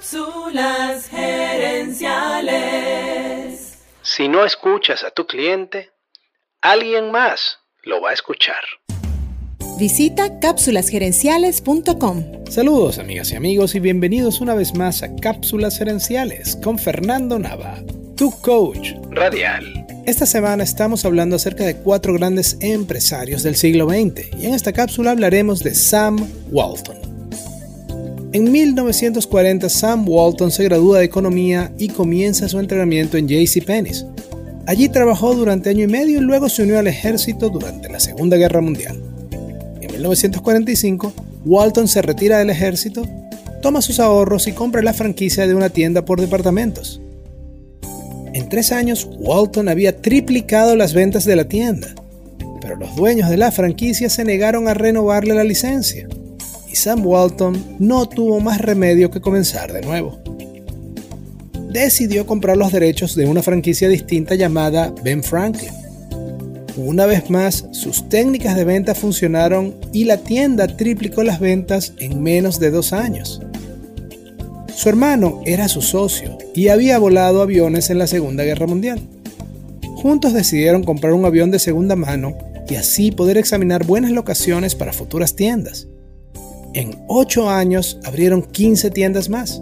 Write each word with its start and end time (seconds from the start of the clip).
Cápsulas 0.00 1.08
gerenciales. 1.08 3.74
Si 4.00 4.28
no 4.28 4.46
escuchas 4.46 5.04
a 5.04 5.10
tu 5.10 5.26
cliente, 5.26 5.90
alguien 6.62 7.10
más 7.10 7.58
lo 7.82 8.00
va 8.00 8.08
a 8.08 8.14
escuchar. 8.14 8.62
Visita 9.78 10.40
cápsulasgerenciales.com. 10.40 12.46
Saludos 12.48 12.98
amigas 12.98 13.30
y 13.32 13.36
amigos 13.36 13.74
y 13.74 13.80
bienvenidos 13.80 14.40
una 14.40 14.54
vez 14.54 14.74
más 14.74 15.02
a 15.02 15.14
Cápsulas 15.16 15.76
Gerenciales 15.76 16.56
con 16.56 16.78
Fernando 16.78 17.38
Nava, 17.38 17.84
tu 18.16 18.30
coach 18.40 18.94
Radial. 19.10 19.86
Esta 20.06 20.24
semana 20.24 20.64
estamos 20.64 21.04
hablando 21.04 21.36
acerca 21.36 21.64
de 21.64 21.76
cuatro 21.76 22.14
grandes 22.14 22.56
empresarios 22.62 23.42
del 23.42 23.54
siglo 23.54 23.86
XX 23.86 24.34
y 24.38 24.46
en 24.46 24.54
esta 24.54 24.72
cápsula 24.72 25.10
hablaremos 25.10 25.62
de 25.62 25.74
Sam 25.74 26.26
Walton. 26.50 26.99
En 28.32 28.52
1940 28.52 29.68
Sam 29.68 30.08
Walton 30.08 30.52
se 30.52 30.62
gradúa 30.62 31.00
de 31.00 31.04
economía 31.04 31.72
y 31.78 31.88
comienza 31.88 32.48
su 32.48 32.60
entrenamiento 32.60 33.16
en 33.16 33.26
JCPenney. 33.26 33.92
Allí 34.66 34.88
trabajó 34.88 35.34
durante 35.34 35.70
año 35.70 35.82
y 35.82 35.88
medio 35.88 36.18
y 36.18 36.22
luego 36.22 36.48
se 36.48 36.62
unió 36.62 36.78
al 36.78 36.86
ejército 36.86 37.50
durante 37.50 37.88
la 37.88 37.98
Segunda 37.98 38.36
Guerra 38.36 38.60
Mundial. 38.60 39.02
En 39.80 39.90
1945, 39.90 41.12
Walton 41.44 41.88
se 41.88 42.02
retira 42.02 42.38
del 42.38 42.50
ejército, 42.50 43.04
toma 43.62 43.82
sus 43.82 43.98
ahorros 43.98 44.46
y 44.46 44.52
compra 44.52 44.80
la 44.80 44.94
franquicia 44.94 45.48
de 45.48 45.56
una 45.56 45.70
tienda 45.70 46.04
por 46.04 46.20
departamentos. 46.20 47.00
En 48.32 48.48
tres 48.48 48.70
años, 48.70 49.10
Walton 49.18 49.68
había 49.68 50.00
triplicado 50.00 50.76
las 50.76 50.94
ventas 50.94 51.24
de 51.24 51.34
la 51.34 51.46
tienda, 51.46 51.96
pero 52.60 52.76
los 52.76 52.94
dueños 52.94 53.28
de 53.28 53.38
la 53.38 53.50
franquicia 53.50 54.08
se 54.08 54.24
negaron 54.24 54.68
a 54.68 54.74
renovarle 54.74 55.34
la 55.34 55.42
licencia, 55.42 56.06
y 56.70 56.76
Sam 56.76 57.04
Walton 57.04 57.76
no 57.78 58.08
tuvo 58.08 58.40
más 58.40 58.60
remedio 58.60 59.10
que 59.10 59.20
comenzar 59.20 59.72
de 59.72 59.82
nuevo. 59.82 60.18
Decidió 61.70 62.26
comprar 62.26 62.56
los 62.56 62.72
derechos 62.72 63.14
de 63.14 63.26
una 63.26 63.42
franquicia 63.42 63.88
distinta 63.88 64.34
llamada 64.34 64.92
Ben 65.02 65.22
Franklin. 65.22 65.70
Una 66.76 67.06
vez 67.06 67.30
más, 67.30 67.66
sus 67.72 68.08
técnicas 68.08 68.56
de 68.56 68.64
venta 68.64 68.94
funcionaron 68.94 69.74
y 69.92 70.04
la 70.04 70.18
tienda 70.18 70.66
triplicó 70.66 71.22
las 71.22 71.40
ventas 71.40 71.92
en 71.98 72.22
menos 72.22 72.58
de 72.58 72.70
dos 72.70 72.92
años. 72.92 73.40
Su 74.74 74.88
hermano 74.88 75.42
era 75.44 75.68
su 75.68 75.82
socio 75.82 76.38
y 76.54 76.68
había 76.68 76.98
volado 76.98 77.42
aviones 77.42 77.90
en 77.90 77.98
la 77.98 78.06
Segunda 78.06 78.44
Guerra 78.44 78.66
Mundial. 78.66 79.00
Juntos 79.96 80.32
decidieron 80.32 80.84
comprar 80.84 81.12
un 81.12 81.24
avión 81.24 81.50
de 81.50 81.58
segunda 81.58 81.96
mano 81.96 82.36
y 82.68 82.76
así 82.76 83.10
poder 83.10 83.36
examinar 83.36 83.84
buenas 83.84 84.12
locaciones 84.12 84.74
para 84.74 84.92
futuras 84.92 85.36
tiendas. 85.36 85.88
En 86.72 86.96
8 87.08 87.48
años 87.48 87.98
abrieron 88.04 88.42
15 88.42 88.90
tiendas 88.90 89.28
más. 89.28 89.60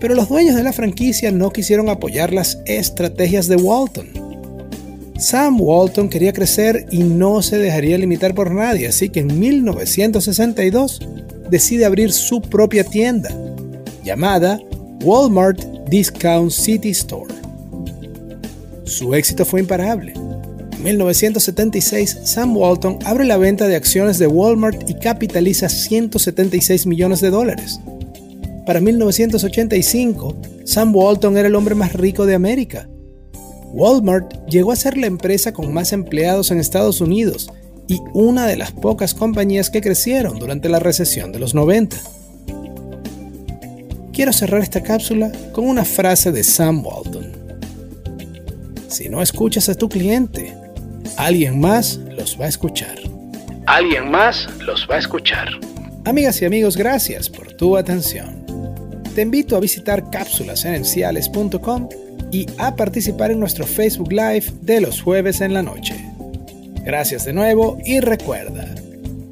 Pero 0.00 0.14
los 0.14 0.28
dueños 0.28 0.56
de 0.56 0.62
la 0.62 0.72
franquicia 0.72 1.30
no 1.30 1.50
quisieron 1.50 1.88
apoyar 1.88 2.32
las 2.32 2.58
estrategias 2.66 3.48
de 3.48 3.56
Walton. 3.56 4.08
Sam 5.18 5.60
Walton 5.60 6.10
quería 6.10 6.32
crecer 6.32 6.86
y 6.90 6.98
no 6.98 7.40
se 7.40 7.58
dejaría 7.58 7.96
limitar 7.96 8.34
por 8.34 8.50
nadie, 8.50 8.88
así 8.88 9.08
que 9.08 9.20
en 9.20 9.38
1962 9.38 11.00
decide 11.50 11.86
abrir 11.86 12.12
su 12.12 12.42
propia 12.42 12.84
tienda, 12.84 13.30
llamada 14.04 14.60
Walmart 15.02 15.60
Discount 15.88 16.50
City 16.50 16.90
Store. 16.90 17.32
Su 18.84 19.14
éxito 19.14 19.44
fue 19.44 19.60
imparable. 19.60 20.12
En 20.76 20.82
1976, 20.82 22.18
Sam 22.24 22.54
Walton 22.56 22.98
abre 23.04 23.24
la 23.24 23.38
venta 23.38 23.66
de 23.66 23.76
acciones 23.76 24.18
de 24.18 24.26
Walmart 24.26 24.88
y 24.88 24.94
capitaliza 24.94 25.68
176 25.68 26.86
millones 26.86 27.20
de 27.20 27.30
dólares. 27.30 27.80
Para 28.66 28.80
1985, 28.80 30.36
Sam 30.64 30.94
Walton 30.94 31.38
era 31.38 31.48
el 31.48 31.54
hombre 31.54 31.74
más 31.74 31.94
rico 31.94 32.26
de 32.26 32.34
América. 32.34 32.88
Walmart 33.72 34.46
llegó 34.48 34.72
a 34.72 34.76
ser 34.76 34.98
la 34.98 35.06
empresa 35.06 35.52
con 35.52 35.72
más 35.72 35.92
empleados 35.92 36.50
en 36.50 36.60
Estados 36.60 37.00
Unidos 37.00 37.48
y 37.88 38.00
una 38.12 38.46
de 38.46 38.56
las 38.56 38.72
pocas 38.72 39.14
compañías 39.14 39.70
que 39.70 39.80
crecieron 39.80 40.38
durante 40.38 40.68
la 40.68 40.78
recesión 40.78 41.32
de 41.32 41.38
los 41.38 41.54
90. 41.54 41.96
Quiero 44.12 44.32
cerrar 44.32 44.62
esta 44.62 44.82
cápsula 44.82 45.32
con 45.52 45.66
una 45.66 45.84
frase 45.84 46.32
de 46.32 46.44
Sam 46.44 46.84
Walton. 46.84 47.32
Si 48.88 49.08
no 49.08 49.22
escuchas 49.22 49.68
a 49.68 49.74
tu 49.74 49.88
cliente, 49.88 50.54
alguien 51.16 51.60
más 51.60 51.96
los 52.16 52.38
va 52.40 52.46
a 52.46 52.48
escuchar. 52.48 52.98
Alguien 53.66 54.10
más 54.10 54.48
los 54.60 54.86
va 54.88 54.96
a 54.96 54.98
escuchar. 54.98 55.48
Amigas 56.04 56.40
y 56.40 56.44
amigos, 56.44 56.76
gracias 56.76 57.28
por 57.28 57.52
tu 57.52 57.76
atención. 57.76 58.44
Te 59.14 59.22
invito 59.22 59.56
a 59.56 59.60
visitar 59.60 60.08
cápsulasenenciales.com 60.10 61.88
y 62.30 62.46
a 62.58 62.76
participar 62.76 63.30
en 63.30 63.40
nuestro 63.40 63.66
Facebook 63.66 64.12
Live 64.12 64.46
de 64.60 64.80
los 64.80 65.00
jueves 65.00 65.40
en 65.40 65.54
la 65.54 65.62
noche. 65.62 65.94
Gracias 66.84 67.24
de 67.24 67.32
nuevo 67.32 67.78
y 67.84 68.00
recuerda, 68.00 68.74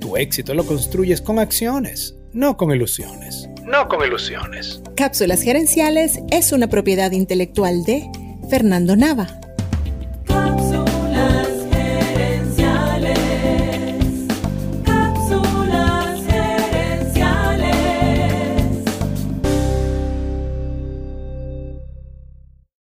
tu 0.00 0.16
éxito 0.16 0.54
lo 0.54 0.66
construyes 0.66 1.20
con 1.20 1.38
acciones, 1.38 2.16
no 2.32 2.56
con 2.56 2.72
ilusiones. 2.72 3.48
No 3.64 3.88
con 3.88 4.04
ilusiones. 4.04 4.80
Cápsulas 4.96 5.42
Gerenciales 5.42 6.20
es 6.30 6.52
una 6.52 6.68
propiedad 6.68 7.12
intelectual 7.12 7.84
de 7.84 8.10
Fernando 8.50 8.96
Nava. 8.96 9.40